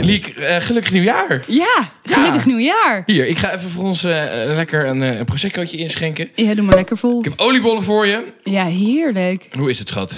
[0.00, 1.44] Liek, eh, gelukkig nieuwjaar.
[1.46, 3.02] Ja, gelukkig nieuwjaar.
[3.06, 6.30] Hier, ik ga even voor ons eh, lekker een, eh, een proseccootje inschenken.
[6.34, 7.18] Ja, doe maar lekker vol.
[7.18, 8.24] Ik heb oliebollen voor je.
[8.42, 9.48] Ja, heerlijk.
[9.58, 10.14] Hoe is het, schat?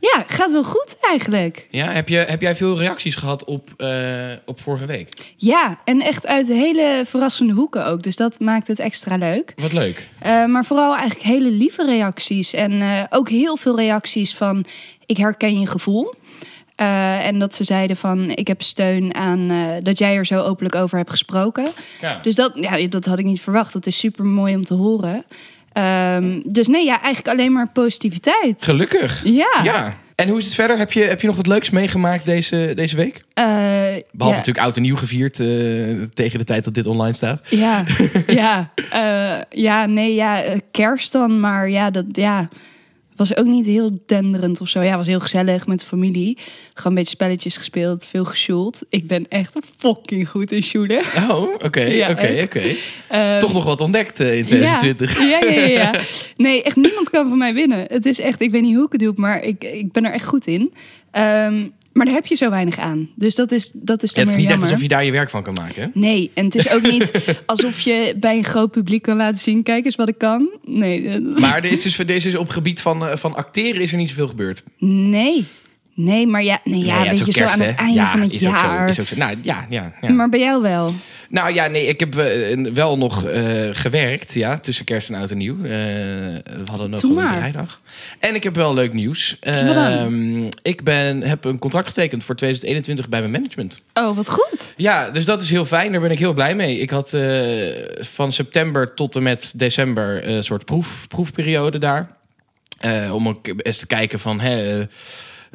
[0.00, 1.66] Ja, gaat wel goed eigenlijk.
[1.70, 3.84] Ja, heb, je, heb jij veel reacties gehad op,
[4.46, 5.08] op vorige week?
[5.36, 8.02] Ja, en echt uit hele verrassende hoeken ook.
[8.02, 9.52] Dus dat maakt het extra leuk.
[9.56, 10.08] Wat leuk.
[10.26, 12.52] Uh, maar vooral eigenlijk hele lieve reacties.
[12.52, 14.64] En uh, ook heel veel reacties van
[15.06, 16.14] ik herken je gevoel.
[16.80, 20.38] Uh, en dat ze zeiden van ik heb steun aan uh, dat jij er zo
[20.38, 21.66] openlijk over hebt gesproken.
[22.00, 22.18] Ja.
[22.22, 23.72] Dus dat, ja, dat had ik niet verwacht.
[23.72, 25.24] Dat is super mooi om te horen.
[26.16, 28.62] Um, dus nee, ja, eigenlijk alleen maar positiviteit.
[28.62, 29.20] Gelukkig.
[29.24, 29.60] Ja.
[29.62, 29.96] ja.
[30.14, 30.78] En hoe is het verder?
[30.78, 33.14] Heb je, heb je nog wat leuks meegemaakt deze, deze week?
[33.14, 34.28] Uh, Behalve ja.
[34.28, 37.40] natuurlijk oud en nieuw gevierd uh, tegen de tijd dat dit online staat.
[37.48, 37.84] Ja,
[38.26, 42.48] ja, uh, ja, nee, ja, kerst dan, maar ja, dat, ja,
[43.16, 44.80] was ook niet heel denderend of zo.
[44.80, 46.38] Ja, was heel gezellig met de familie.
[46.74, 48.82] Gewoon een beetje spelletjes gespeeld, veel gesjoeld.
[48.88, 50.98] Ik ben echt fucking goed in sjoelen.
[51.30, 51.64] Oh, oké,
[52.10, 52.74] oké, oké.
[53.12, 55.18] Uh, Toch nog wat ontdekt eh, in 2020.
[55.18, 55.94] Ja, ja, ja, ja.
[56.36, 57.84] Nee, echt niemand kan van mij winnen.
[57.88, 60.12] Het is echt, ik weet niet hoe ik het doe, maar ik, ik ben er
[60.12, 60.72] echt goed in.
[61.12, 63.08] Um, maar daar heb je zo weinig aan.
[63.14, 64.68] Dus dat is, dat is Ja, dan het is niet echt jammer.
[64.68, 65.82] alsof je daar je werk van kan maken.
[65.82, 65.88] hè?
[66.00, 67.12] Nee, en het is ook niet
[67.46, 69.62] alsof je bij een groot publiek kan laten zien...
[69.62, 70.50] kijk eens wat ik kan.
[70.64, 73.80] Nee, dat- Maar er is dus, deze is op het gebied van, eh, van acteren
[73.82, 74.62] is er niet zoveel gebeurd.
[74.78, 75.44] nee.
[75.94, 78.20] Nee, maar ja, nee, ja, Nee, weet je, zo kerst, aan het einde Ja, van
[78.20, 78.88] het is ook zo, jaar.
[78.88, 79.16] is ook zo.
[79.16, 80.12] Nou, ja, ja, ja.
[80.12, 80.94] Maar bij jou wel.
[81.32, 85.30] Nou ja, nee, ik heb eh, wel nog eh, gewerkt, ja, tussen kerst en oud
[85.30, 85.56] en nieuw.
[85.56, 87.80] Eh, we hadden nog een draaidag.
[88.18, 89.36] En ik heb wel leuk nieuws.
[89.40, 93.84] Ehm, ik ben, heb een contract getekend voor 2021 bij mijn management.
[93.94, 94.72] Oh, wat goed.
[94.76, 95.92] Ja, dus dat is heel fijn.
[95.92, 96.78] Daar ben ik heel blij mee.
[96.78, 97.16] Ik had
[98.00, 102.16] van september tot en met december een soort proef, proefperiode daar.
[103.12, 104.40] Om ook eens te kijken van...
[104.40, 104.86] Hè,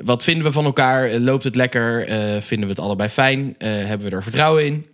[0.03, 1.05] wat vinden we van elkaar?
[1.09, 2.07] Eh, Loopt het lekker?
[2.07, 3.55] Eh, vinden we het allebei fijn?
[3.57, 4.85] Eh, hebben we er vertrouwen in?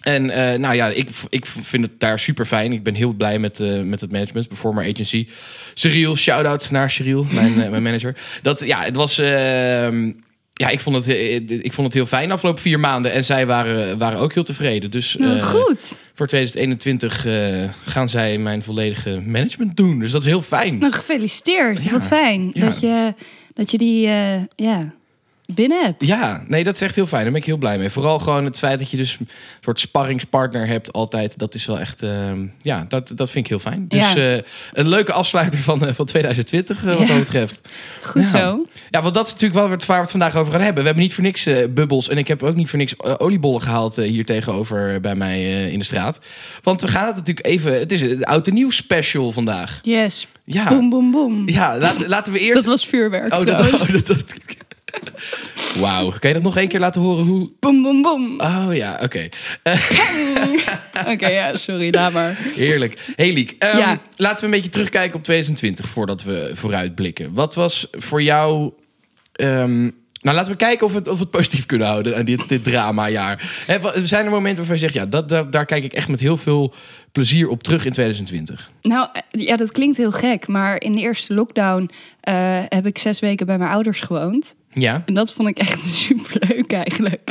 [0.00, 0.26] En
[0.60, 2.72] nou ja, ik, ik vind het daar super fijn.
[2.72, 5.28] Ik ben heel blij met, met het management, Performer Agency.
[5.74, 8.16] Cyril, shout-out naar Cyril, mijn, mijn manager.
[8.42, 9.18] Dat, ja, het was...
[9.18, 10.12] ehm,
[10.52, 11.06] ja, ik vond, het,
[11.50, 13.12] ik vond het heel fijn de afgelopen vier maanden.
[13.12, 14.90] En zij waren, waren ook heel tevreden.
[14.90, 15.98] Dus Nou, wat goed.
[16.14, 19.98] voor 2021 eh, gaan zij mijn volledige management doen.
[19.98, 20.78] Dus dat is heel fijn.
[20.78, 21.84] Nou, gefeliciteerd.
[21.84, 21.90] Ja.
[21.90, 22.64] Wat fijn Ja.
[22.64, 23.14] dat, je,
[23.60, 24.94] dat je die eh, ja,
[25.54, 26.04] binnen hebt.
[26.06, 27.22] Ja, nee, dat is echt heel fijn.
[27.22, 27.90] Daar ben ik heel blij mee.
[27.90, 29.28] Vooral gewoon het feit dat je dus een
[29.60, 31.38] soort sparringspartner hebt altijd.
[31.38, 33.84] Dat is wel echt, ehm, ja, dat, dat vind ik heel fijn.
[33.88, 34.16] Dus Ja.
[34.16, 37.14] eh, een leuke afsluiter van, eh, van 2020 eh, wat Ja.
[37.14, 37.60] dat betreft.
[38.02, 38.66] Goed zo.
[38.90, 40.80] Ja, want dat is natuurlijk wel waar we het vandaag over gaan hebben.
[40.80, 43.98] We hebben niet voor niks bubbels en ik heb ook niet voor niks oliebollen gehaald
[43.98, 46.20] eh, hier tegenover bij mij in de straat.
[46.62, 49.78] Want we gaan het natuurlijk even, het is een oud en nieuw special vandaag.
[49.82, 50.26] Yes.
[50.44, 51.48] Ja, Boom, boom, boom.
[51.48, 52.54] ja laat- laten we eerst...
[52.54, 53.24] Dat was vuurwerk.
[53.24, 53.82] Oh, dat, trouwens.
[53.82, 54.24] oh, dat, dat-
[55.80, 57.50] Wauw, kan je dat nog één keer laten horen hoe...
[57.60, 58.40] Boom, boom, boom.
[58.40, 59.28] Oh ja, oké.
[61.06, 62.36] Oké, ja, sorry, laat maar.
[62.54, 63.12] Heerlijk.
[63.16, 63.98] Hey Liek, ehm, Ja.
[64.16, 67.32] laten we een beetje terugkijken op 2020 voordat we vooruitblikken.
[67.34, 68.72] Wat was voor jou...
[69.32, 69.80] ehm,
[70.22, 72.48] nou, laten we kijken of we het, of we het positief kunnen houden aan dit,
[72.48, 73.50] dit dramajaar.
[74.02, 74.94] Zijn er momenten waarvan je zegt...
[74.94, 76.74] ja, dat, dat, daar kijk ik echt met heel veel
[77.12, 78.70] plezier op terug in 2020?
[78.82, 82.34] Nou, eh, ja, dat klinkt heel gek, maar in de eerste lockdown eh,
[82.68, 84.54] heb ik zes weken bij mijn ouders gewoond.
[84.72, 85.02] Ja?
[85.06, 87.30] En dat vond ik echt superleuk eigenlijk.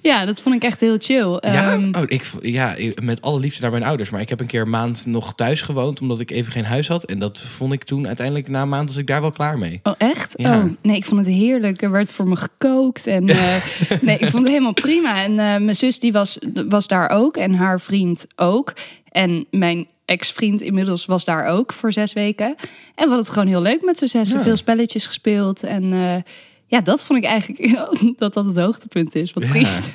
[0.00, 1.24] Ja, dat vond ik echt heel chill.
[1.24, 1.38] Oh.
[1.40, 1.72] Ja?
[1.72, 4.10] Ehm, oh, ik, ja, met alle liefde naar mijn ouders.
[4.10, 6.00] Maar ik heb een keer een maand nog thuis gewoond...
[6.00, 7.04] omdat ik even geen huis had.
[7.04, 8.88] En dat vond ik toen uiteindelijk na een maand...
[8.88, 9.80] was ik daar wel klaar mee.
[9.82, 10.34] Oh, echt?
[10.36, 10.58] Ja.
[10.58, 11.82] Oh, nee, ik vond het heerlijk.
[11.82, 13.06] Er werd voor me gekookt.
[13.06, 13.54] En eh,
[14.00, 15.22] nee, ik vond het helemaal prima.
[15.22, 16.38] En mijn zus die was,
[16.68, 17.36] was daar ook.
[17.36, 18.72] En haar vriend ook.
[19.08, 22.46] En mijn ex-vriend inmiddels was daar ook voor zes weken.
[22.46, 22.56] En
[22.94, 24.38] we hadden het gewoon heel leuk met z'n zessen.
[24.38, 24.44] Ja.
[24.44, 25.62] Veel spelletjes gespeeld.
[25.62, 26.16] En eh,
[26.66, 27.76] ja, dat vond ik eigenlijk
[28.18, 29.32] dat dat het hoogtepunt is.
[29.32, 29.48] Wat Ja.
[29.48, 29.90] triest.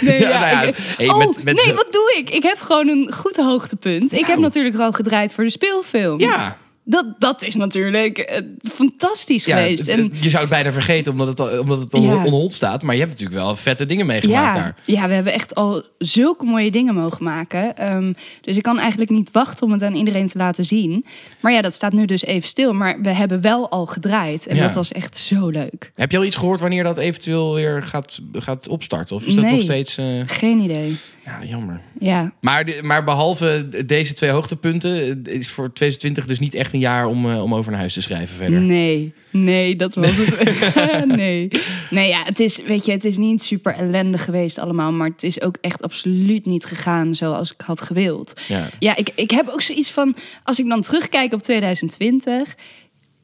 [0.00, 2.30] Nee, Ja, ja, nou ja, ik- hey, oh, met- met nee, zo- wat doe ik?
[2.30, 4.12] Ik heb gewoon een goed hoogtepunt.
[4.12, 4.40] Ik heb Nou.
[4.40, 6.20] natuurlijk al gedraaid voor de speelfilm.
[6.20, 6.58] Ja,
[6.90, 8.40] Dat, dat is natuurlijk eh,
[8.72, 9.86] fantastisch Ja, geweest.
[9.90, 11.98] het- en je zou het bijna vergeten omdat het, al- omdat het Ja.
[12.24, 12.82] onhold staat.
[12.82, 14.76] Maar je hebt natuurlijk wel vette dingen meegemaakt ja, daar.
[14.84, 17.76] ja, we hebben echt al zulke mooie dingen mogen maken.
[17.76, 21.04] Ehm, dus ik kan eigenlijk niet wachten om het aan iedereen te laten zien.
[21.40, 22.72] Maar ja, dat staat nu dus even stil.
[22.72, 24.46] Maar we hebben wel al gedraaid.
[24.46, 25.92] En dat was echt zo leuk.
[25.94, 29.16] Heb je al iets gehoord wanneer dat eventueel weer gaat, gaat opstarten?
[29.16, 29.52] Of is dat Nee.
[29.54, 29.96] nog steeds...
[29.98, 30.96] eh, Geen idee.
[31.24, 31.80] Ja, jammer.
[31.98, 35.22] Ja, Maar, de- maar behalve deze twee hoogtepunten...
[35.24, 38.02] is voor 2020 dus niet echt een jaar om, eh, om over naar huis te
[38.02, 38.60] schrijven verder.
[38.60, 40.74] Nee, nee, dat was het.
[41.16, 41.48] nee.
[41.90, 45.22] nee, ja, het is, weet je, het is niet super ellendig geweest allemaal, maar het
[45.22, 48.40] is ook echt absoluut niet gegaan zoals ik had gewild.
[48.48, 48.68] Ja.
[48.78, 52.54] Ja, ik, ik heb ook zoiets van, als ik dan terugkijk op 2020,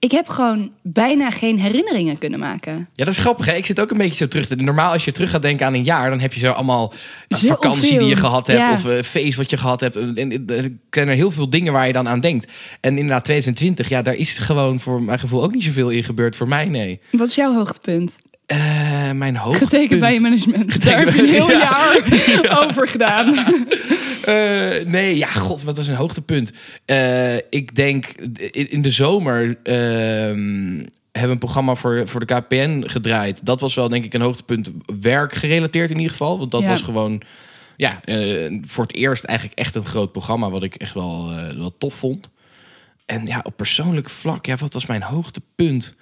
[0.06, 2.88] ik heb gewoon bijna geen herinneringen kunnen maken.
[2.94, 3.46] Ja, dat is grappig.
[3.46, 3.52] Hè?
[3.52, 4.56] Ik zit ook een beetje zo terug te...
[4.56, 6.10] Normaal als je terug gaat denken aan een jaar...
[6.10, 6.92] dan heb je zo allemaal
[7.28, 7.98] Zo vakantie veel.
[7.98, 8.60] die je gehad hebt...
[8.60, 8.72] Ja.
[8.72, 9.96] of een feest wat je gehad hebt.
[9.96, 12.52] En er zijn er heel veel dingen waar je dan aan denkt.
[12.80, 16.36] En inderdaad, 2020, ja, daar is gewoon voor mijn gevoel ook niet zoveel in gebeurd.
[16.36, 17.00] Voor mij, nee.
[17.10, 18.18] Wat is jouw hoogtepunt?
[18.46, 19.70] Eh, mijn hoogtepunt...
[19.70, 20.84] Getekend bij je management.
[20.84, 23.34] Daar heb je een heel jaar over gedaan.
[24.26, 26.50] Eh, nee, ja, god, wat was een hoogtepunt?
[26.84, 28.06] Eh, ik denk
[28.50, 33.40] in, de zomer ehm, hebben we een programma voor, voor de KPN gedraaid.
[33.46, 34.70] Dat was wel, denk ik, een hoogtepunt.
[35.00, 36.38] Werk gerelateerd in ieder geval.
[36.38, 36.68] Want dat Ja.
[36.68, 37.22] was gewoon,
[37.76, 38.00] ja,
[38.64, 40.50] voor het eerst eigenlijk echt een groot programma.
[40.50, 42.30] Wat ik echt wel, wel tof vond.
[43.06, 45.94] En ja, op persoonlijk vlak, ja, wat was mijn hoogtepunt?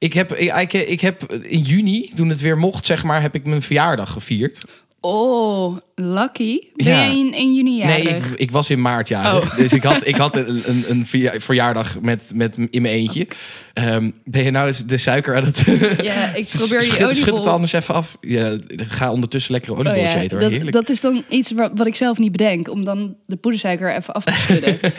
[0.00, 3.46] Ik heb, ik, ik, heb in juni, toen het weer mocht, zeg maar, heb ik
[3.46, 4.64] mijn verjaardag gevierd.
[5.02, 6.58] Oh, lucky.
[6.74, 6.92] Ben Ja.
[6.94, 8.32] jij in, juni Nee, jarig?
[8.32, 9.42] ik, ik was in maart jarig.
[9.52, 9.56] Oh.
[9.56, 13.26] Dus ik had, ik had een, een, een verja- verjaardag met, met, in mijn eentje.
[13.72, 15.62] Ehm, ben je nou eens de suiker aan het...
[16.02, 17.48] Ja, ik probeer die Schud, schud het oliebol...
[17.48, 18.16] anders even af.
[18.20, 20.40] Ja, ga ondertussen lekker een Oh oliebolletjes ja, eten.
[20.50, 20.60] Hoor.
[20.60, 22.70] dat, dat is dan iets wat, wat ik zelf niet bedenk.
[22.70, 24.78] Om dan de poedersuiker even af te schudden.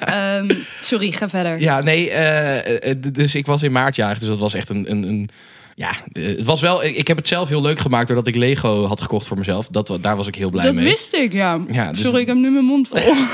[0.00, 1.60] Ehm, sorry, ga verder.
[1.60, 4.18] Ja, nee, eh, eh, d- dus ik was in maart jarig.
[4.18, 4.90] Dus dat was echt een...
[4.90, 5.30] een, een
[5.76, 6.84] ja, eh, het was wel...
[6.84, 9.68] Ik heb het zelf heel leuk gemaakt doordat ik Lego had gekocht voor mezelf.
[9.68, 10.84] Dat, daar was ik heel blij dat mee.
[10.84, 11.60] wist ik, ja.
[11.70, 13.14] Ja, dus- Sorry, ik heb nu mijn mond vol.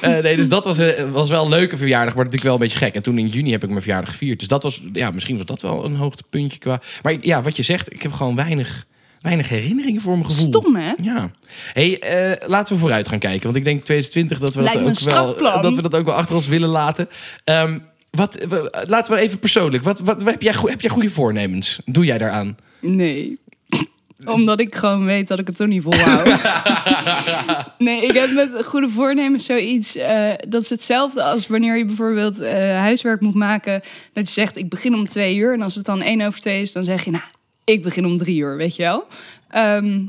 [0.00, 2.60] Eh, nee, dus dat was, eh, was wel een leuke verjaardag, maar natuurlijk wel een
[2.60, 2.94] beetje gek.
[2.94, 4.38] En toen in juni heb ik mijn verjaardag gevierd.
[4.38, 6.80] Dus dat was, ja, misschien was dat wel een hoogtepuntje qua.
[7.02, 8.86] Maar ja, wat je zegt, ik heb gewoon weinig,
[9.20, 10.46] weinig herinneringen voor mijn gevoel.
[10.46, 10.92] Stom, hè?
[11.02, 11.30] Ja.
[11.72, 12.02] Hey,
[12.46, 13.42] laten we vooruit gaan kijken.
[13.42, 16.14] Want ik denk 2020 dat we, dat Lijkt ook, wel, dat we dat ook wel
[16.14, 17.08] achter ons willen laten.
[17.44, 17.78] Ehm,
[18.10, 18.46] wat,
[18.88, 19.84] laten we even persoonlijk.
[19.84, 21.80] Wat, wat, heb, jij, heb jij goede voornemens?
[21.84, 22.56] Doe jij daaraan?
[22.80, 23.38] Nee.
[24.24, 26.26] Omdat ik gewoon weet dat ik het toch niet volhoud.
[27.78, 29.96] nee, ik heb met goede voornemens zoiets.
[29.96, 33.80] eh, dat is hetzelfde als wanneer je bijvoorbeeld eh, huiswerk moet maken.
[34.12, 35.52] Dat je zegt, ik begin om twee uur.
[35.52, 37.24] En als het dan één over twee is, dan zeg je, nou,
[37.64, 39.06] ik begin om drie uur, weet je wel.
[39.48, 40.06] Ehm,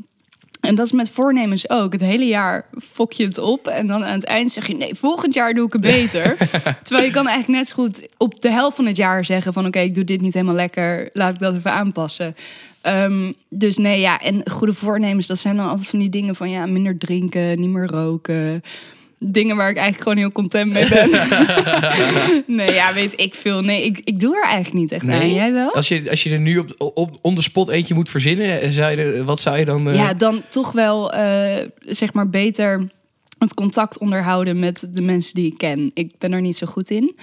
[0.61, 1.91] en dat is met voornemens ook.
[1.91, 3.67] Het hele jaar fok je het op.
[3.67, 6.37] En dan aan het eind zeg je: nee, volgend jaar doe ik het beter.
[6.83, 9.65] Terwijl je kan eigenlijk net zo goed op de helft van het jaar zeggen: van
[9.65, 11.09] oké, ik doe dit niet helemaal lekker.
[11.13, 12.35] Laat ik dat even aanpassen.
[12.81, 14.19] Ehm, dus nee, ja.
[14.19, 17.69] En goede voornemens, dat zijn dan altijd van die dingen van ja, minder drinken, niet
[17.69, 18.63] meer roken.
[19.23, 21.09] Dingen waar ik eigenlijk gewoon heel content mee ben.
[22.57, 23.61] nee, ja, weet ik veel.
[23.61, 25.33] Nee, ik, ik doe er eigenlijk niet echt aan.
[25.33, 25.73] Jij wel?
[25.73, 28.69] Als je, als je er nu op, op on the spot eentje moet verzinnen, eh,
[28.69, 29.89] zou je, wat zou je dan...
[29.89, 32.89] eh, Ja, dan toch wel eh, zeg maar beter
[33.37, 35.91] het contact onderhouden met de mensen die ik ken.
[35.93, 37.15] Ik ben er niet zo goed in.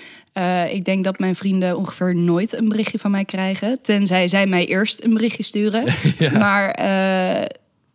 [0.70, 3.78] Ik denk dat mijn vrienden ongeveer nooit een berichtje van mij krijgen.
[3.82, 5.84] Tenzij zij mij eerst een berichtje sturen.
[6.38, 6.70] Maar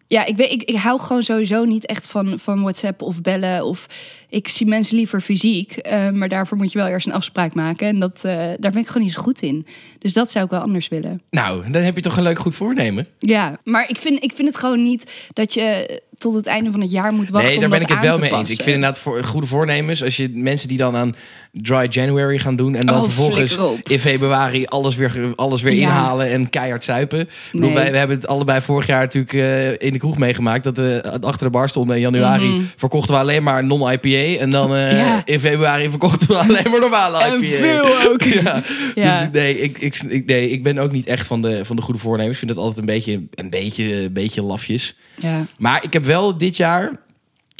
[0.08, 3.66] ja, ik, weet, ik, ik hou gewoon sowieso niet echt van, van WhatsApp of bellen.
[3.66, 3.88] Of
[4.30, 5.72] ik zie mensen liever fysiek.
[5.72, 7.88] eh, maar daarvoor moet je wel eerst een afspraak maken.
[7.88, 9.66] En dat, eh, daar ben ik gewoon niet zo goed in.
[10.00, 11.22] Dus dat zou ik wel anders willen.
[11.30, 13.08] Nou, dan heb je toch een leuk goed voornemen.
[13.20, 16.82] Ja, maar ik vind, ik vind het gewoon niet dat je tot het einde van
[16.82, 18.50] het jaar moet wachten nee, daar ben ik het wel mee eens.
[18.50, 21.16] Ik vind inderdaad voor goede voornemens, als je mensen die dan aan
[21.62, 25.80] dry January gaan doen en dan Oh, vervolgens in februari alles weer, alles weer Ja.
[25.82, 27.20] inhalen en keihard zuipen.
[27.20, 27.78] Ik bedoel, Nee.
[27.78, 31.18] wij, we hebben het allebei vorig jaar natuurlijk eh, in de kroeg meegemaakt dat we
[31.22, 32.62] achter de bar stonden in januari Mhm.
[32.76, 35.22] verkochten we alleen maar non-IPA en dan eh, Ja.
[35.26, 37.34] in februari verkochten we alleen maar normale IPA.
[37.36, 38.24] En veel ook.
[38.44, 38.64] Ja.
[38.96, 39.20] Ja.
[39.20, 42.00] Dus nee ik, ik, nee, ik ben ook niet echt van de, van de goede
[42.00, 42.34] voornemens.
[42.34, 44.96] Ik vind het altijd een beetje, een beetje, een beetje lafjes.
[45.16, 45.46] Ja.
[45.58, 46.92] Maar ik heb wel dit jaar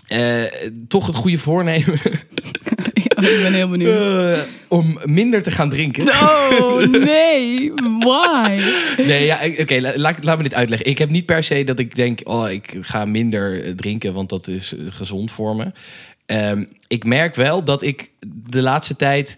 [0.08, 0.42] eh,
[0.88, 2.00] toch het goede voornemen
[3.30, 4.10] ik ben heel benieuwd.
[4.36, 6.08] eh, om minder te gaan drinken.
[6.08, 6.78] Oh
[7.12, 8.62] nee, why?
[8.98, 10.88] Nee, ja, oké, la- laat, laat me dit uitleggen.
[10.90, 14.30] Ik heb niet per se dat ik denk, oh, ik ga minder eh, drinken, want
[14.30, 15.72] dat is eh, gezond voor me.
[16.26, 18.10] Ehm, ik merk wel dat ik
[18.50, 19.38] de laatste tijd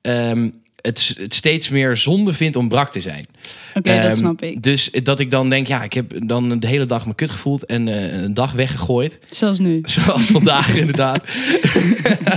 [0.00, 0.48] ehm,
[0.86, 3.26] het, het steeds meer zonde vind om brak te zijn.
[3.74, 4.62] Oké, Ehm, dat snap ik.
[4.62, 7.64] Dus dat ik dan denk, ja, ik heb dan de hele dag me kut gevoeld
[7.64, 9.18] en eh, een dag weggegooid.
[9.24, 9.80] Zoals nu.
[9.98, 11.24] Zoals vandaag inderdaad.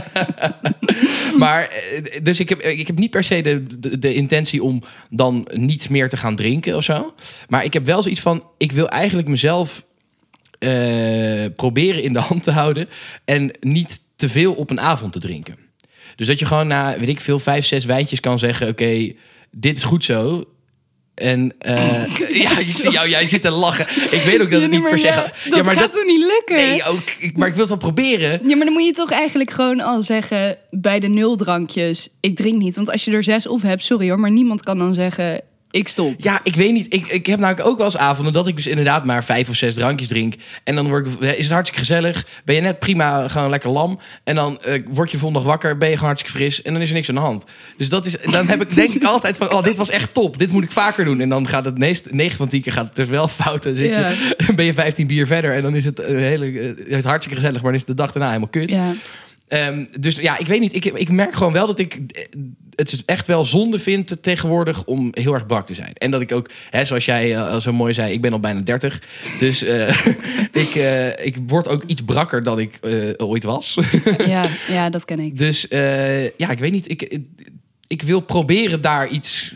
[1.37, 4.83] maar, eh, dus ik heb, ik heb niet per se de, de, de intentie om
[5.09, 7.13] dan niet meer te gaan drinken of zo.
[7.47, 9.83] Maar ik heb wel zoiets van, ik wil eigenlijk mezelf
[10.59, 12.89] eh, proberen in de hand te houden.
[13.25, 15.68] En niet te veel op een avond te drinken.
[16.15, 18.67] Dus dat je gewoon na, weet ik veel, vijf, zes wijntjes kan zeggen...
[18.67, 19.11] oké,
[19.51, 20.43] dit is goed zo.
[21.15, 22.51] En eh, ja,
[22.91, 23.85] jou, jij zit te lachen.
[24.11, 25.33] Ik weet ook dat het niet per se ja, gaat.
[25.49, 26.55] dat maar gaat toch niet lukken?
[26.69, 28.39] Nee, ook, ik- maar ik wil het wel proberen.
[28.47, 32.35] Ja, maar dan moet je toch eigenlijk gewoon al zeggen bij de nul drankjes, ik
[32.35, 32.75] drink niet.
[32.75, 35.87] Want als je er zes op hebt, sorry hoor, maar niemand kan dan zeggen, ik
[35.87, 36.13] stop.
[36.17, 36.93] Ja, ik weet niet.
[36.93, 39.55] Ik, ik heb namelijk ook wel eens avonden dat ik dus inderdaad maar vijf of
[39.55, 40.33] zes drankjes drink.
[40.63, 42.25] En dan wordt, is het hartstikke gezellig.
[42.45, 43.99] Ben je net prima, gewoon lekker lam.
[44.23, 46.61] En dan eh, word je volgende dag wakker, ben je gewoon hartstikke fris.
[46.61, 47.43] En dan is er niks aan de hand.
[47.77, 50.37] Dus dat is, dan heb ik denk ik altijd van, oh, dit was echt top.
[50.37, 51.21] Dit moet ik vaker doen.
[51.21, 53.63] En dan gaat het meest, 9 van 10 keer gaat het dus wel fout.
[53.63, 54.09] Dan zit Ja.
[54.09, 55.55] je, ben je 15 bier verder.
[55.55, 57.93] En dan is het, een hele, eh, het is hartstikke gezellig, maar dan is de
[57.93, 58.69] dag daarna helemaal kut.
[58.69, 58.93] Ja.
[59.49, 60.75] Ehm, dus ja, ik weet niet.
[60.75, 62.23] Ik, ik merk gewoon wel dat ik eh,
[62.75, 65.93] het echt wel zonde vind tegenwoordig om heel erg brak te zijn.
[65.93, 68.59] En dat ik ook, hè, zoals jij eh, zo mooi zei, ik ben al bijna
[68.59, 69.01] 30.
[69.39, 70.05] Dus eh,
[70.51, 70.75] ik,
[71.23, 72.79] ik word ook iets brakker dan ik
[73.17, 73.77] ooit was.
[74.27, 75.37] Ja, ja, dat ken ik.
[75.37, 75.65] dus
[76.37, 76.91] ja, ik weet niet.
[76.91, 77.21] Ik, ik,
[77.87, 79.53] ik wil proberen daar iets.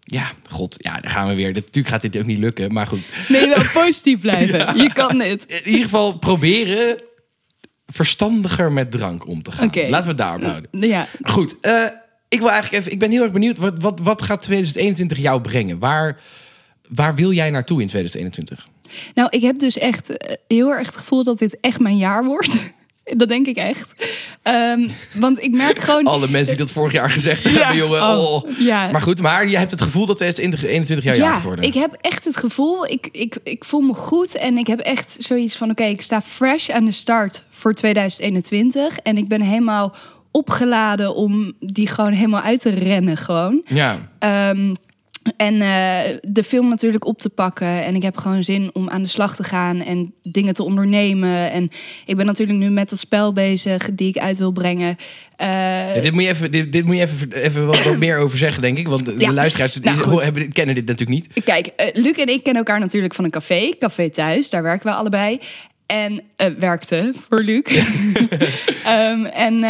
[0.00, 1.52] ja, god, ja, daar gaan we weer.
[1.52, 3.10] Natuurlijk gaat dit ook niet lukken, maar goed.
[3.28, 4.76] Nee, wel positief blijven.
[4.82, 5.46] Je kan dit.
[5.46, 6.98] In ieder geval proberen
[7.96, 9.70] verstandiger met drank om te gaan.
[9.74, 10.70] Laten we het daarop houden.
[10.70, 11.84] Ja, Goed, eh,
[12.28, 12.92] ik wil eigenlijk even.
[12.92, 13.58] Ik ben heel erg benieuwd.
[13.58, 15.78] Wat, wat, wat gaat 2021 jou brengen?
[15.78, 16.20] Waar,
[16.88, 18.66] waar wil jij naartoe in 2021?
[19.14, 22.24] nou, ik heb dus echt eh, heel erg het gevoel dat dit echt mijn jaar
[22.24, 22.74] wordt.
[23.14, 23.94] Dat denk ik echt.
[24.42, 26.06] Ehm, want ik merk gewoon...
[26.14, 28.02] Alle mensen die dat vorig jaar gezegd hebben, jongen.
[28.02, 28.58] oh, oh.
[28.58, 28.90] ja.
[28.90, 31.64] Maar goed, maar je hebt het gevoel dat 2021 jouw jaar gaat worden.
[31.64, 35.16] ik heb echt het gevoel, ik, ik, ik voel me goed en ik heb echt
[35.18, 39.94] zoiets van, oké, ik sta fresh aan de start voor 2021 en ik ben helemaal
[40.30, 43.62] opgeladen om die gewoon helemaal uit te rennen gewoon.
[43.66, 44.74] Ja, Ehm,
[45.36, 47.84] en eh, de film natuurlijk op te pakken.
[47.84, 51.50] En ik heb gewoon zin om aan de slag te gaan en dingen te ondernemen.
[51.50, 51.70] En
[52.06, 54.96] ik ben natuurlijk nu met dat spel bezig die ik uit wil brengen.
[55.36, 58.18] Eh, Ja, dit moet je even, dit, dit moet je even, even wat, wat meer
[58.18, 58.88] over zeggen, denk ik.
[58.88, 59.32] Want de Ja.
[59.32, 61.44] luisteraars Nou, hebben, kennen dit natuurlijk niet.
[61.44, 63.68] Kijk, eh, Luc en ik kennen elkaar natuurlijk van een café.
[63.78, 65.38] Café Thuis, daar werken we allebei.
[65.86, 66.20] En
[66.58, 67.62] werkte voor Luc.
[68.84, 69.64] Ehm, en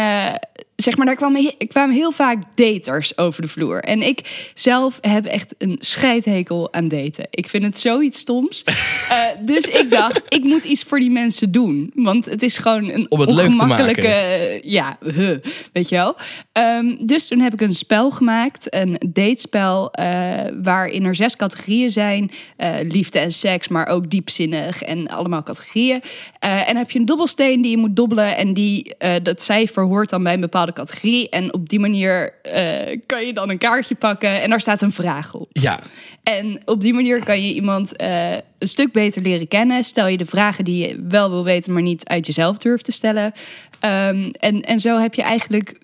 [0.83, 3.79] zeg maar, daar kwamen, kwamen heel vaak daters over de vloer.
[3.83, 7.27] En ik zelf heb echt een scheidhekel aan daten.
[7.29, 8.63] Ik vind het zoiets stoms.
[9.07, 11.91] Eh, dus ik dacht, ik moet iets voor die mensen doen.
[11.93, 14.01] Want het is gewoon een Om het leuk te ongemakkelijke...
[14.01, 14.51] maken.
[14.51, 15.37] eh, ja, huh,
[15.73, 16.15] weet je wel.
[16.51, 21.89] Ehm, dus toen heb ik een spel gemaakt, een datespel, eh waarin er zes categorieën
[21.91, 26.01] zijn: Eh, liefde en seks, maar ook diepzinnig en allemaal categorieën.
[26.39, 30.23] En heb je een dobbelsteen die je moet dobbelen en die dat cijfer hoort dan
[30.23, 31.29] bij een bepaalde categorie.
[31.29, 34.91] En op die manier eh, kan je dan een kaartje pakken en daar staat een
[34.91, 35.49] vraag op.
[35.51, 35.79] Ja,
[36.23, 39.83] En op die manier kan je iemand eh, een stuk beter leren kennen.
[39.83, 42.91] Stel je de vragen die je wel wil weten, maar niet uit jezelf durft te
[42.91, 43.33] stellen.
[43.79, 45.79] Ehm, en, en zo heb je eigenlijk,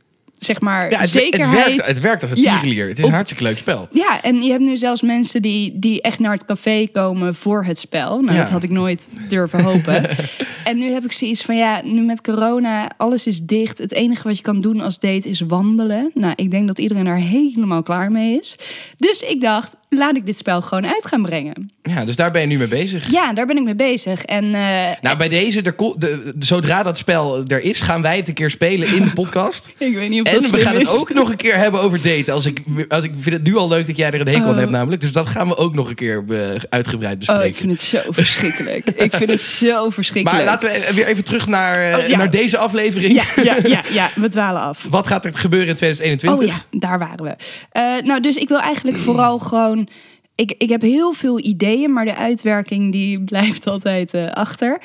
[0.46, 1.66] zeg maar, ja het, zekerheid.
[1.66, 2.60] het, werkt, het werkt als een Ja.
[2.60, 3.88] Het is Op- een hartstikke leuk spel.
[3.92, 7.66] Ja, en je hebt nu zelfs mensen die, die echt naar het café komen voor
[7.66, 8.22] het spel.
[8.22, 8.42] Nou, Ja.
[8.42, 10.10] dat had ik nooit durven hopen.
[10.64, 13.78] en nu heb ik zoiets van, ja, nu met corona, alles is dicht.
[13.78, 16.12] Het enige wat je kan doen als date is wandelen.
[16.14, 18.56] Nou, ik denk dat iedereen daar helemaal klaar mee is.
[18.98, 21.72] Dus ik dacht, laat ik dit spel gewoon uit gaan brengen.
[21.84, 23.12] Ja, dus daar ben je nu mee bezig.
[23.12, 24.24] Ja, daar ben ik mee bezig.
[24.24, 28.34] En eh, Nou, bij deze, de- zodra dat spel er is, gaan wij het een
[28.34, 29.74] keer spelen in de podcast.
[29.78, 30.90] ik weet niet of En we gaan is.
[30.92, 32.34] het ook nog een keer hebben over daten.
[32.34, 34.50] Als ik, als ik vind het nu al leuk dat jij er een hekel aan
[34.52, 34.58] Oh.
[34.58, 35.02] hebt, namelijk.
[35.02, 36.38] Dus dat gaan we ook nog een keer eh,
[36.70, 37.44] uitgebreid bespreken.
[37.44, 38.86] Oh, ik vind het zo verschrikkelijk.
[38.90, 40.44] ik vind het zo verschrikkelijk.
[40.46, 42.18] maar laten we weer even terug naar, eh, Oh, ja.
[42.18, 43.14] naar deze aflevering.
[43.14, 44.86] Ja, ja, ja, ja, we dwalen af.
[44.90, 46.56] Wat gaat er gebeuren in 2021?
[46.56, 47.36] Oh ja, daar waren we.
[47.70, 49.88] Eh, nou, dus ik wil eigenlijk vooral gewoon.
[50.36, 54.82] Ik, ik heb heel veel ideeën, maar de uitwerking die blijft altijd achter.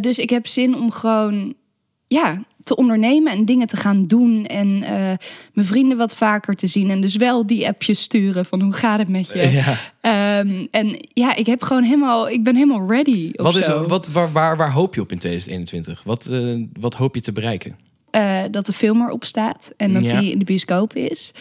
[0.00, 1.54] Dus ik heb zin om gewoon
[2.06, 4.46] ja, te ondernemen en dingen te gaan doen.
[4.46, 4.92] En eh,
[5.52, 6.90] mijn vrienden wat vaker te zien.
[6.90, 9.50] En dus wel die appjes sturen van hoe gaat het met je.
[9.50, 9.76] Ja.
[10.00, 13.30] Ehm, en ja, ik heb gewoon helemaal, ik ben helemaal ready.
[13.32, 13.86] Wat is, zo.
[13.86, 16.02] wat, waar, waar, waar hoop je op in 2021?
[16.04, 16.40] Wat, eh,
[16.80, 17.76] wat hoop je te bereiken?
[18.10, 20.20] Eh, dat de film erop staat en dat Ja.
[20.20, 21.32] die in de bioscoop is.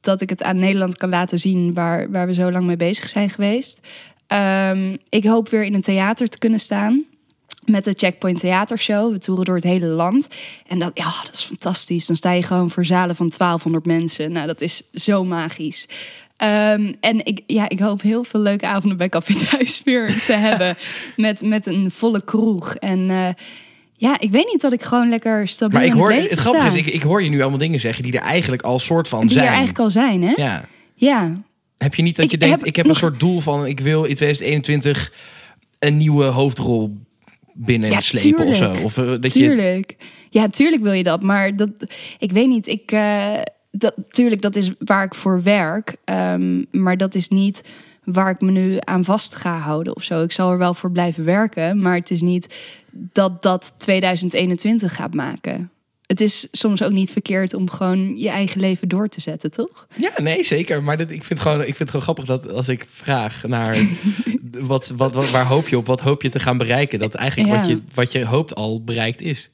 [0.00, 3.08] Dat ik het aan Nederland kan laten zien waar, waar we zo lang mee bezig
[3.08, 3.80] zijn geweest.
[4.26, 7.04] Ehm, ik hoop weer in een theater te kunnen staan.
[7.64, 9.12] Met de Checkpoint Theatershow.
[9.12, 10.26] We toeren door het hele land.
[10.66, 12.06] En dat, ja, dat is fantastisch.
[12.06, 14.32] Dan sta je gewoon voor zalen van 1200 mensen.
[14.32, 15.86] Nou, dat is zo magisch.
[16.36, 20.32] Ehm, en ik, ja, ik hoop heel veel leuke avonden bij Café Thuis weer te
[20.48, 20.76] hebben.
[21.16, 22.74] Met, met een volle kroeg.
[22.74, 23.28] En eh,
[23.96, 26.66] ja, ik weet niet dat ik gewoon lekker stabiel Maar ik hoor, het het, grappige
[26.66, 29.20] is, ik, ik hoor je nu allemaal dingen zeggen die er eigenlijk al soort van
[29.20, 29.42] Die zijn.
[29.42, 30.32] er eigenlijk al zijn, hè?
[30.36, 30.64] Ja.
[30.94, 31.40] Ja.
[31.78, 33.66] Heb je niet dat Ik je denkt, heb ik heb nog- een soort doel van,
[33.66, 35.12] ik wil in 2021
[35.78, 36.96] een nieuwe hoofdrol
[37.54, 38.64] binnen Ja, slepen of zo?
[38.64, 38.84] tuurlijk.
[38.84, 39.96] Of eh, dat je, tuurlijk.
[40.30, 41.22] Ja, tuurlijk wil je dat.
[41.22, 41.70] Maar dat,
[42.18, 42.66] ik weet niet.
[42.66, 43.38] Ik, eh,
[43.70, 45.96] dat, tuurlijk, dat is waar ik voor werk.
[46.04, 47.62] Ehm, maar dat is niet
[48.04, 50.22] waar ik me nu aan vast ga houden of zo.
[50.22, 51.80] Ik zal er wel voor blijven werken.
[51.80, 52.54] Maar het is niet
[52.90, 55.70] dat dat 2021 gaat maken.
[56.06, 59.86] Het is soms ook niet verkeerd om gewoon je eigen leven door te zetten, toch?
[59.96, 60.82] Ja, nee, zeker.
[60.82, 63.76] Maar dit, ik, vind gewoon, ik vind het gewoon grappig dat als ik vraag naar
[64.60, 67.50] wat, wat, wat, waar hoop je op, wat hoop je te gaan bereiken, dat eigenlijk
[67.50, 67.58] Ja.
[67.58, 69.50] wat, je, wat je hoopt al bereikt is.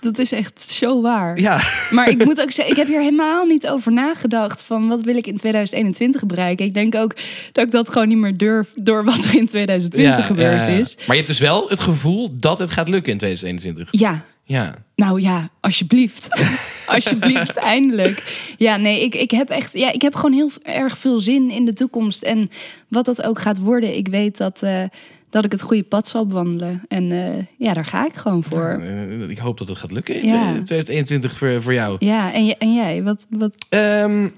[0.00, 1.40] Dat is echt zo waar.
[1.40, 5.02] Ja, Maar ik moet ook zeggen, ik heb hier helemaal niet over nagedacht van wat
[5.02, 6.66] wil ik in 2021 bereiken.
[6.66, 7.14] Ik denk ook
[7.52, 10.68] dat ik dat gewoon niet meer durf door wat er in 2020 Ja, gebeurd ja,
[10.68, 10.78] ja.
[10.78, 10.94] is.
[10.96, 14.00] Maar je hebt dus wel het gevoel dat het gaat lukken in 2021.
[14.00, 14.74] Ja, Ja.
[14.94, 16.28] nou ja, alsjeblieft.
[16.86, 18.22] alsjeblieft, eindelijk.
[18.56, 21.64] Ja, nee, ik, ik heb echt, ja, ik heb gewoon heel erg veel zin in
[21.64, 22.22] de toekomst.
[22.22, 22.50] En
[22.88, 24.82] wat dat ook gaat worden, ik weet dat, eh,
[25.30, 26.82] dat ik het goede pad zal bewandelen.
[26.88, 28.80] En eh, ja, daar ga ik gewoon voor.
[28.82, 30.42] Eh, ik hoop dat het gaat lukken in Ja.
[30.52, 31.96] 2021 voor, voor jou.
[31.98, 34.28] Ja, en, en jij, wat, wat, Ehm,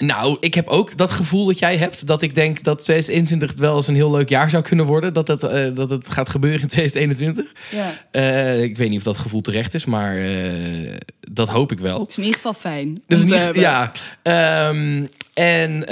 [0.00, 2.06] nou, ik heb ook dat gevoel dat jij hebt.
[2.06, 5.12] Dat ik denk dat 2021 wel eens een heel leuk jaar zou kunnen worden.
[5.14, 7.52] Dat het, eh, dat het gaat gebeuren in 2021.
[7.70, 7.94] ja.
[8.10, 12.00] Eh, ik weet niet of dat gevoel terecht is, maar eh, dat hoop ik wel.
[12.00, 13.02] Het is in ieder geval fijn.
[13.06, 13.92] Dus niet- ja.
[14.22, 15.04] Ehm,
[15.34, 15.84] en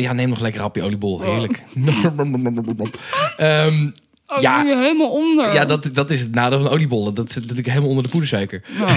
[0.00, 1.20] ja, neem nog lekker een hapje oliebol.
[1.20, 1.62] Heerlijk.
[3.36, 3.90] Ehm,
[4.30, 4.64] Oh, Ja.
[4.64, 5.54] helemaal onder.
[5.54, 7.14] ja, dat, dat is het nadeel van oliebollen.
[7.14, 8.62] Dat zit natuurlijk helemaal onder de poedersuiker.
[8.78, 8.96] Ja.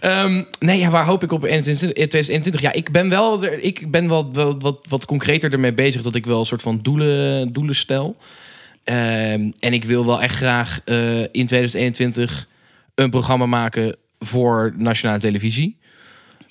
[0.00, 2.60] Ehm, nee, ja, waar hoop ik op in 2021?
[2.60, 6.26] Ja, ik ben wel, ik ben wel, wel wat, wat concreter ermee bezig dat ik
[6.26, 8.16] wel een soort van doelen, doelen stel.
[8.84, 12.48] Ehm, en ik wil wel echt graag eh, in 2021
[12.94, 15.76] een programma maken voor nationale televisie.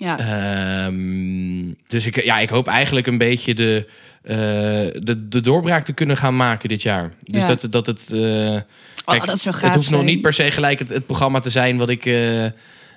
[0.01, 0.19] Ja.
[0.19, 3.87] Ehm, dus ik, ja, ik hoop eigenlijk een beetje de,
[4.23, 4.35] eh,
[5.03, 7.11] de, de doorbraak te kunnen gaan maken dit jaar.
[7.23, 7.47] Dus Ja.
[7.47, 8.11] dat, dat het.
[8.11, 8.19] eh,
[9.05, 11.49] oh, dat zou gaaf het hoeft nog niet per se gelijk het, het programma te
[11.49, 12.05] zijn wat ik.
[12.05, 12.13] eh,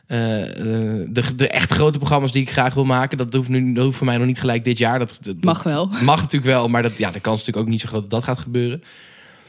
[0.06, 3.96] de, de echt grote programma's die ik graag wil maken, dat hoeft, nu, dat hoeft
[3.96, 4.98] voor mij nog niet gelijk dit jaar.
[4.98, 5.88] Dat, dat Mag wel.
[6.02, 8.10] Mag natuurlijk wel, maar dat, ja, de kans is natuurlijk ook niet zo groot dat
[8.10, 8.82] dat gaat gebeuren.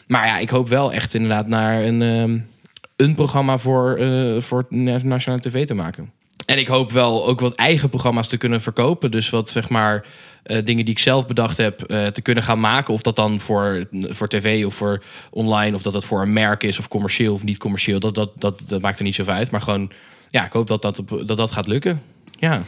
[0.08, 2.38] Maar ja, ik hoop wel echt inderdaad naar een, ehm,
[2.96, 4.00] een programma voor,
[4.40, 6.12] voor na- nationale tv te maken.
[6.46, 9.12] En ik hoop wel ook wat eigen programma's te kunnen verkopen.
[9.12, 10.06] Dus wat zeg maar
[10.44, 12.94] eh, dingen die ik zelf bedacht heb eh, te kunnen gaan maken.
[12.94, 15.76] Of dat dan voor, voor tv of voor online.
[15.76, 18.00] Of dat dat voor een merk is of commercieel of niet commercieel.
[18.00, 19.52] Dat, dat, dat, dat maakt er niet zoveel uit.
[19.52, 19.92] Maar gewoon,
[20.30, 22.02] ja, ik hoop dat dat, dat, dat gaat lukken.
[22.40, 22.62] Ja,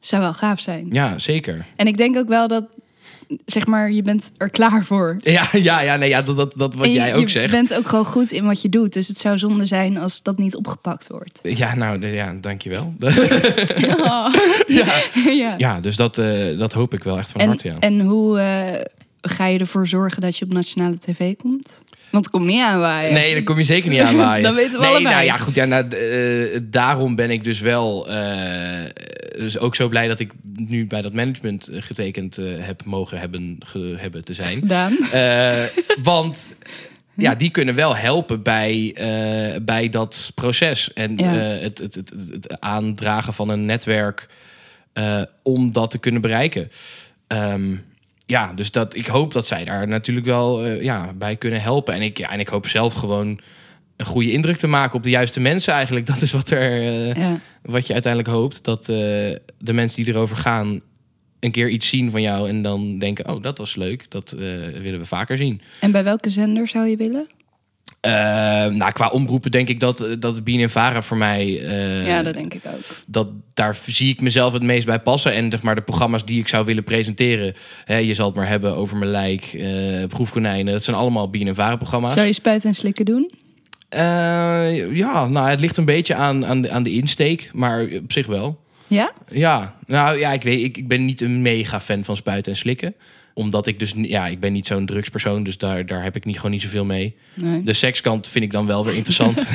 [0.00, 0.86] Zou wel gaaf zijn.
[0.90, 1.66] ja, zeker.
[1.76, 2.64] En ik denk ook wel dat,
[3.44, 5.16] zeg maar, je bent er klaar voor.
[5.22, 7.50] Ja, ja, ja, nee, ja dat, dat, dat wat je, jij ook je zegt.
[7.50, 8.92] bent ook gewoon goed in wat je doet.
[8.92, 11.38] Dus het zou zonde zijn als dat niet opgepakt wordt.
[11.42, 12.94] Ja, nou, ja, dankjewel.
[13.86, 14.32] ja.
[14.66, 15.54] ja.
[15.56, 17.76] ja, dus dat, eh, dat hoop ik wel echt van En, harte, ja.
[17.78, 18.80] en hoe eh,
[19.20, 21.82] ga je ervoor zorgen dat je op nationale tv komt?
[22.10, 23.12] Want het komt niet aanwaaien.
[23.12, 24.42] Nee, daar kom je zeker niet aan waaien.
[24.48, 25.14] Dan weten we nee, allebei.
[25.14, 28.90] Nou ja, goed, ja, nou, eh, daarom ben ik dus wel eh,
[29.38, 33.58] dus ook zo blij dat ik nu bij dat management eh, getekend heb mogen hebben,
[33.66, 34.58] ge- hebben te zijn.
[34.58, 34.96] Gedaan.
[36.02, 36.48] Want
[37.14, 38.94] ja, die kunnen wel helpen bij,
[39.62, 40.92] bij dat proces.
[40.92, 41.24] En Ja.
[41.34, 44.28] het, het, het, het aandragen van een netwerk
[45.42, 46.70] om dat te kunnen bereiken.
[47.26, 47.74] Ehm,
[48.30, 51.94] ja, dus dat, ik hoop dat zij daar natuurlijk wel eh, ja, bij kunnen helpen.
[51.94, 53.40] En ik, ja, en ik hoop zelf gewoon
[53.96, 56.06] een goede indruk te maken op de juiste mensen eigenlijk.
[56.12, 57.40] Dat is wat, er, eh, Ja.
[57.62, 58.64] wat je uiteindelijk hoopt.
[58.64, 58.96] Dat eh,
[59.58, 60.80] de mensen die erover gaan
[61.40, 62.48] een keer iets zien van jou...
[62.48, 64.10] en dan denken, oh, dat was leuk.
[64.10, 65.60] Dat willen we vaker zien.
[65.80, 67.26] En bij welke zender zou je willen?
[68.00, 68.12] Eh,
[68.66, 71.66] nou, qua omroepen denk ik dat, dat BNNVARA voor mij...
[71.66, 72.80] eh, ja, dat denk ik ook.
[73.06, 75.34] dat daar zie ik mezelf het meest bij passen.
[75.34, 77.54] En zeg maar, de programma's die ik zou willen presenteren...
[77.84, 80.72] Hè, je zal het maar hebben over mijn lijk, eh, proefkonijnen...
[80.72, 82.12] dat zijn allemaal BNNVARA-programma's.
[82.12, 83.32] Zou je spuiten en slikken doen?
[83.88, 88.12] Eh, ja, nou, het ligt een beetje aan, aan, de, aan de insteek, maar op
[88.12, 88.60] zich wel.
[88.86, 89.12] Ja?
[89.28, 92.58] Ja, nou ja, ik weet, ik, ik ben niet een mega fan van spuiten en
[92.58, 92.94] slikken.
[93.40, 96.36] Omdat ik dus, ja, ik ben niet zo'n drugspersoon, dus daar, daar heb ik niet,
[96.36, 97.14] gewoon niet zoveel mee.
[97.34, 97.62] Nee.
[97.62, 99.38] De sekskant vind ik dan wel weer interessant.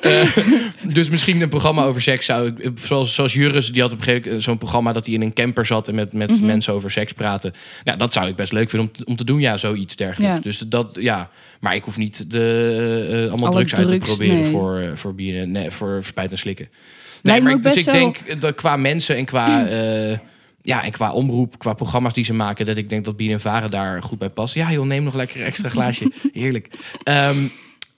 [0.00, 0.36] Eh,
[0.82, 2.70] dus misschien een programma over seks zou ik...
[2.84, 4.92] Zoals, zoals Juris, die had op een gegeven moment zo'n programma...
[4.92, 7.52] dat hij in een camper zat en met, met mensen over seks praten.
[7.84, 10.34] Nou, dat zou ik best leuk vinden om, te- om te doen, ja, zoiets dergelijks.
[10.34, 10.40] Ja.
[10.40, 11.30] Dus dat, ja...
[11.60, 14.50] Maar ik hoef niet de, eh, allemaal Alle drugs, uit te proberen nee.
[14.50, 16.68] voor, eh, voor bier nee, voor spijt en slikken.
[16.70, 16.78] Nee,
[17.22, 19.66] Lijkt maar ik, dus ik wel- denk dat qua mensen en qua...
[19.66, 20.18] eh,
[20.62, 23.40] ja, en qua omroep, qua programma's die ze maken, dat ik denk dat Bien en
[23.40, 24.54] Varen daar goed bij past.
[24.54, 26.12] Ja, joh, neem nog lekker een extra glaasje.
[26.32, 26.68] Heerlijk.
[27.02, 27.38] Ehm,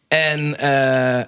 [0.09, 1.25] en eh,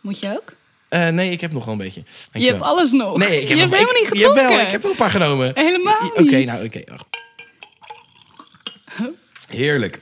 [0.00, 0.52] Moet je ook?
[0.88, 2.02] eh, nee, ik heb nog wel een beetje.
[2.32, 3.18] Je hebt alles nog.
[3.18, 4.42] Nee, ik heb je hebt nog- helemaal ik- niet gedronken.
[4.42, 5.50] Jawel, ik heb wel een paar genomen.
[5.54, 6.46] Helemaal Oké, niet.
[6.46, 6.82] nou, oké.
[6.86, 7.04] wacht.
[9.48, 9.98] Heerlijk.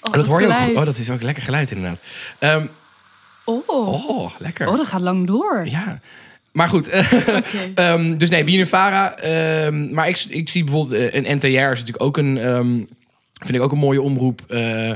[0.00, 0.76] Oh, dat hoor je ook.
[0.76, 2.00] Oh, dat is ook lekker geluid inderdaad.
[2.38, 2.66] Ehm,
[3.44, 3.62] Oh.
[3.68, 4.08] oh.
[4.10, 4.66] oh, lekker.
[4.76, 5.66] dat gaat lang door.
[5.68, 6.00] Ja.
[6.56, 7.12] Maar goed, eh.
[7.74, 9.16] Ehm, dus nee, BNNVARA.
[9.16, 12.38] ehm maar ik, ik zie bijvoorbeeld eh, een NTR is natuurlijk ook een...
[12.38, 12.74] ehm,
[13.32, 14.42] vind ik ook een mooie omroep.
[14.48, 14.92] Eh,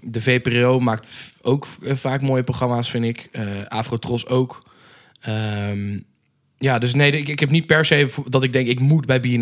[0.00, 1.12] de VPRO maakt
[1.42, 3.30] ook vaak mooie programma's, vind ik.
[3.68, 4.70] Afrotros ook.
[6.58, 8.68] Ja, dus nee, ik, ik heb niet per se dat ik denk...
[8.68, 9.40] ik moet bij.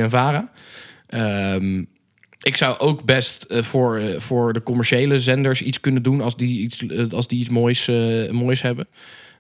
[1.07, 1.85] Ehm
[2.40, 6.20] ik zou ook best voor, voor de commerciële zenders iets kunnen doen...
[6.20, 7.88] als die iets, als die iets moois,
[8.31, 8.87] moois hebben.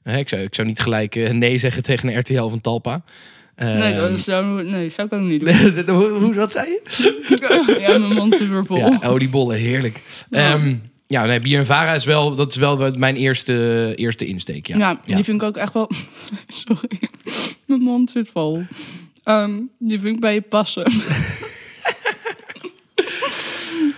[0.04, 3.02] Ik, zou, ik zou niet gelijk eh, nee zeggen tegen een RTL van Talpa.
[3.56, 5.40] Nee, Ehm, dat zou, nee, zou ik ook niet
[5.86, 5.94] doen.
[5.96, 7.76] hoe, hoe, wat zei je?
[7.80, 8.76] ja, mijn mond zit weer vol.
[8.76, 10.00] Ja, oh, die bollen, heerlijk.
[10.30, 10.52] Ja.
[10.52, 10.74] Ehm,
[11.06, 14.66] ja, nee, BNVARA is wel, dat is wel mijn eerste, eerste insteek.
[14.66, 15.90] Ja, Ja, die vind ik ook echt wel...
[16.66, 17.00] Sorry,
[17.66, 18.62] mijn mond zit vol.
[19.24, 20.92] Ehm, die vind ik bij je passen.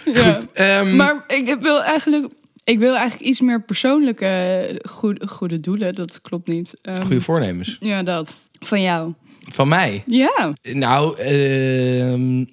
[0.05, 0.35] ja.
[0.35, 2.27] Goed, Maar ik wil eigenlijk...
[2.67, 5.95] Ik wil eigenlijk iets meer persoonlijke goede, goede doelen.
[5.95, 6.75] Dat klopt niet.
[6.83, 7.77] Ehm, goede voornemens.
[7.81, 8.35] Ja, dat.
[8.61, 9.13] Van jou.
[9.53, 10.03] Van mij?
[10.07, 12.47] Ja, Nou, ehm, je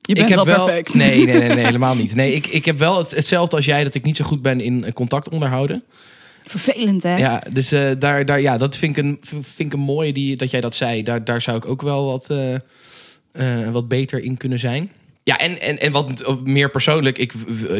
[0.00, 0.94] ik bent heb al wel, perfect.
[0.94, 2.14] Nee, nee, nee, nee, helemaal niet.
[2.14, 4.60] Nee, ik, ik heb wel het, hetzelfde als jij, dat ik niet zo goed ben
[4.60, 5.84] in eh, contact onderhouden.
[6.48, 7.16] Vervelend, hè?
[7.16, 10.36] Ja, dus eh, daar, daar, ja, dat vind ik een, vind ik een mooie die,
[10.36, 11.02] dat jij dat zei.
[11.02, 12.54] Daar, daar zou ik ook wel wat, eh,
[13.64, 14.90] eh, wat beter in kunnen zijn.
[15.22, 17.32] Ja, en, en, en wat meer persoonlijk, ik,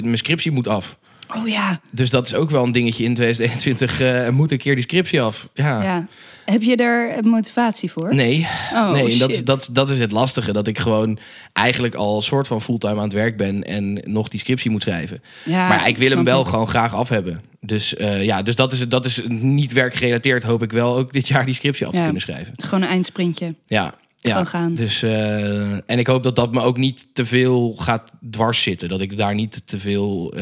[0.02, 0.98] mijn scriptie moet af.
[1.36, 1.80] Oh ja.
[1.90, 4.00] Dus dat is ook wel een dingetje in 2021.
[4.00, 5.48] eh moet een keer die scriptie af.
[5.54, 5.82] Ja.
[5.82, 6.06] ja.
[6.44, 8.14] Heb je er motivatie voor?
[8.14, 9.18] Nee, Oh, nee shit.
[9.20, 10.52] dat, is- dat, dat is het lastige.
[10.52, 11.18] Dat ik gewoon
[11.52, 13.64] eigenlijk al soort van fulltime aan het werk ben...
[13.64, 15.22] en nog die scriptie moet schrijven.
[15.44, 16.46] Ja, maar ik wil hem wel ik.
[16.46, 17.40] gewoon graag af hebben.
[17.60, 20.42] Dus eh, ja, dus dat is, dat is niet werkgerelateerd.
[20.42, 22.52] Hoop ik wel ook dit jaar die scriptie af te kunnen schrijven.
[22.62, 23.54] Gewoon een eindsprintje.
[23.66, 24.44] Ja, ja.
[24.44, 24.74] Gaan.
[24.74, 28.88] Dus, eh, en ik hoop dat dat me ook niet te veel gaat dwars zitten.
[28.88, 30.34] Dat ik daar niet te veel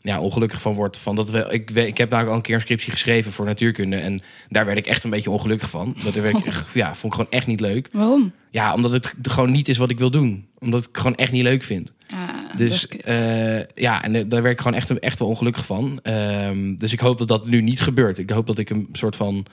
[0.00, 0.98] ja, ongelukkig van word.
[0.98, 3.96] Van dat we, ik, ik heb namelijk al een keer een scriptie geschreven voor natuurkunde.
[3.96, 5.96] En daar werd ik echt een beetje ongelukkig van.
[6.04, 7.88] Dat werd ik, ja, vond ik gewoon echt niet leuk.
[7.92, 8.32] Waarom?
[8.50, 10.46] Ja, omdat het gewoon niet is wat ik wil doen.
[10.58, 11.92] Omdat ik het gewoon echt niet leuk vind.
[12.10, 15.98] Ah, Dus eh, ja, en eh, daar werd ik gewoon echt, echt wel ongelukkig van.
[16.02, 18.18] Ehm, dus ik hoop dat dat nu niet gebeurt.
[18.18, 19.46] Ik hoop dat ik een soort van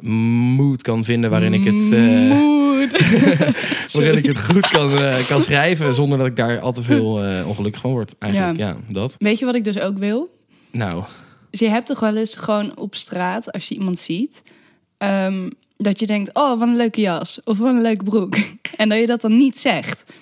[0.00, 2.30] mood kan vinden waarin ik het, eh,
[3.96, 5.94] waarin ik het goed kan, eh, kan schrijven.
[5.94, 8.14] Zonder dat ik daar al te veel eh, ongelukkig van word.
[8.18, 8.76] Eigenlijk, ja.
[8.88, 9.14] dat.
[9.18, 10.28] Weet je wat ik dus ook wil?
[10.70, 11.04] Nou,
[11.50, 14.42] Dus je hebt toch wel eens gewoon op straat, als je iemand ziet,
[14.98, 17.40] ehm, dat je denkt, oh, wat een leuke jas.
[17.44, 18.36] Of wat een leuke broek.
[18.76, 20.12] En dat je dat dan niet zegt.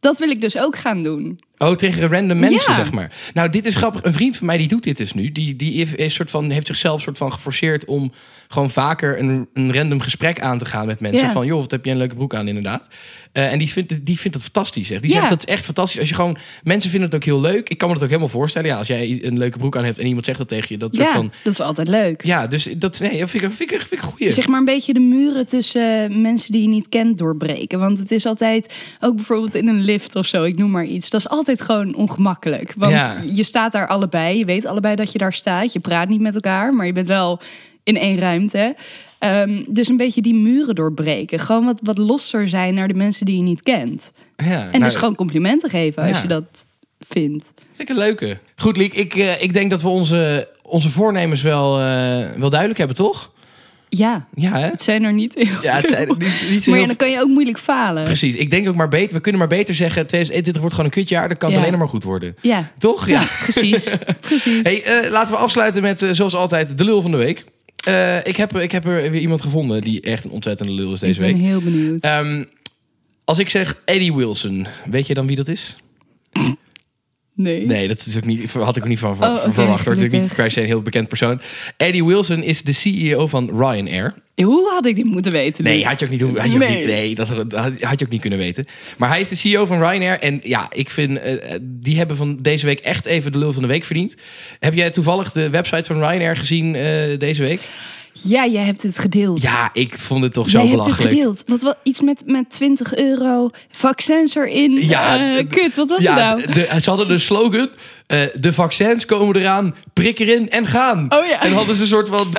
[0.00, 1.38] Dat wil ik dus ook gaan doen.
[1.58, 2.78] Oh, tegen random mensen, Ja.
[2.78, 3.12] zeg maar.
[3.34, 4.04] Nou, dit is grappig.
[4.04, 5.32] Een vriend van mij die doet dit dus nu.
[5.32, 8.12] Die, die is, soort van, heeft zichzelf soort van geforceerd om
[8.48, 11.26] gewoon vaker een, een random gesprek aan te gaan met mensen.
[11.26, 11.32] Ja.
[11.32, 12.88] Van, joh, wat heb je een leuke broek aan, inderdaad.
[13.32, 14.86] Eh, en die vindt, die vindt het fantastisch.
[14.86, 15.00] Zeg.
[15.00, 15.16] Die Ja.
[15.16, 16.00] zegt dat is echt fantastisch.
[16.00, 17.68] Als je gewoon, mensen vinden het ook heel leuk.
[17.68, 18.68] Ik kan me dat ook helemaal voorstellen.
[18.68, 20.76] Ja, als jij een leuke broek aan hebt en iemand zegt dat tegen je.
[20.76, 22.24] Dat soort Ja, van, dat is altijd leuk.
[22.24, 24.30] ja, dus dat, nee, dat vind ik, vind ik, vind ik een goeie.
[24.32, 27.78] Zeg maar een beetje de muren tussen mensen die je niet kent doorbreken.
[27.78, 31.10] Want het is altijd, ook bijvoorbeeld in een lift of zo, ik noem maar iets.
[31.10, 32.72] Dat is altijd gewoon ongemakkelijk.
[32.76, 33.16] Want Ja.
[33.34, 34.38] je staat daar allebei.
[34.38, 35.72] Je weet allebei dat je daar staat.
[35.72, 37.40] Je praat niet met elkaar, maar je bent wel
[37.82, 38.76] in één ruimte.
[39.18, 41.38] Ehm, dus een beetje die muren doorbreken.
[41.38, 44.12] Gewoon wat, wat losser zijn naar de mensen die je niet kent.
[44.36, 46.22] ja, En nou, dus gewoon complimenten geven als Ja.
[46.22, 46.66] je dat
[47.08, 47.52] vindt.
[47.76, 48.38] Vind ik een leuke.
[48.56, 48.94] Goed, Liek.
[48.94, 51.84] Ik, eh, ik denk dat we onze, onze voornemens wel, eh,
[52.36, 53.32] wel duidelijk hebben, toch?
[53.96, 54.66] Ja, Ja, hè?
[54.66, 57.10] het zijn er niet heel Ja, het zijn niet, niet zo Maar ja, dan kan
[57.10, 58.04] je ook moeilijk falen.
[58.04, 58.34] Precies.
[58.34, 59.14] Ik denk ook maar beter.
[59.14, 61.28] We kunnen maar beter zeggen: 2021 wordt gewoon een kutjaar.
[61.28, 62.36] Dan kan het alleen maar goed worden.
[62.40, 63.06] Ja, Toch?
[63.06, 63.20] ja.
[63.20, 63.28] Ja.
[63.42, 63.90] precies.
[64.20, 64.62] precies.
[64.62, 67.44] Hey, eh, laten we afsluiten met, eh, zoals altijd, de lul van de week.
[67.84, 70.98] Eh, ik, heb, ik heb er weer iemand gevonden die echt een ontzettende lul is
[71.00, 71.42] deze ik ben week.
[71.42, 72.00] heel benieuwd.
[72.00, 72.44] Ehm,
[73.24, 75.76] als ik zeg Eddie Wilson, weet je dan wie dat is?
[77.36, 77.66] Nee.
[77.66, 79.16] Nee, dat is ook niet, had ik ook niet van Oh,
[79.52, 79.84] verwacht.
[79.84, 79.94] hoor.
[79.94, 81.40] Het is niet per se een heel bekend persoon.
[81.76, 84.14] Eddie Wilson is de CEO van Ryanair.
[84.34, 85.64] Hoe had ik dit moeten weten?
[85.64, 87.28] Nee, had je ook niet, hoe- had je ook niet, nee dat
[87.80, 88.66] had je ook niet kunnen weten.
[88.96, 90.18] Maar hij is de CEO van Ryanair.
[90.20, 93.62] En ja, ik vind, eh, die hebben van deze week echt even de lul van
[93.62, 94.14] de week verdiend.
[94.60, 97.60] Heb jij toevallig de website van Ryanair gezien eh, deze week?
[98.22, 99.42] Ja, jij hebt het gedeeld.
[99.42, 101.14] Ja, ik vond het toch zo Jij hebt het belachelijk.
[101.14, 101.44] gedeeld.
[101.46, 104.86] Wat, wat, iets met, met 20 euro, vaccins erin.
[104.86, 106.52] Ja, d- kut, wat was ja, het nou?
[106.54, 107.68] de- ze hadden de slogan:
[108.06, 111.06] eh, de vaccins komen eraan, prik erin en gaan.
[111.08, 111.40] Oh ja.
[111.42, 112.32] En hadden ze een soort van.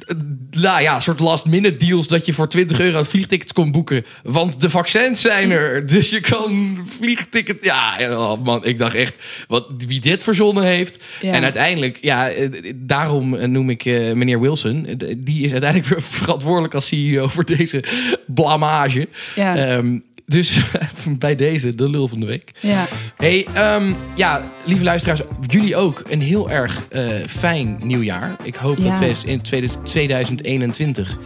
[0.00, 0.16] Eh,
[0.50, 4.04] Nou ja, een soort last minute deals dat je voor 20 euro vliegtickets kon boeken.
[4.22, 5.86] Want de vaccins zijn er.
[5.96, 7.64] Dus je kan vliegticket.
[7.64, 9.14] Ja, oh man, ik dacht echt,
[9.48, 10.98] wat, wie dit verzonnen heeft.
[11.20, 11.32] Ja.
[11.32, 14.88] En uiteindelijk, ja, eh, daarom eh, noem ik meneer Wilson.
[15.16, 17.84] Die is uiteindelijk verantwoordelijk als CEO voor deze
[18.26, 19.08] blamage.
[19.34, 19.56] Ja.
[19.56, 20.60] Ehm, dus
[21.18, 22.50] bij deze, de lul van de week.
[22.60, 22.84] Ja.
[23.16, 28.36] Hey, ehm, ja, lieve luisteraars, jullie ook een heel erg eh, fijn nieuwjaar.
[28.42, 28.84] Ik hoop Ja.
[28.84, 31.16] dat 2000 in 2021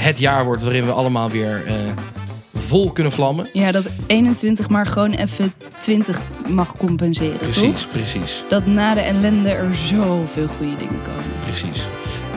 [0.00, 1.74] het jaar wordt waarin we allemaal weer eh,
[2.56, 3.48] vol kunnen vlammen.
[3.52, 7.48] ja, dat 21 maar gewoon even 20 mag compenseren, toch?
[7.48, 11.24] Precies, precies, Dat na de ellende er zoveel goede dingen komen.
[11.46, 11.82] precies.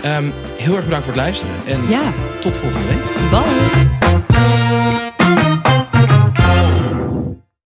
[0.03, 0.25] Ehm,
[0.57, 3.29] heel erg bedankt voor het luisteren en Ja, tot volgende week.
[3.31, 3.96] ballen!